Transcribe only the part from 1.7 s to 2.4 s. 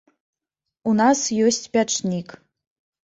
пячнік.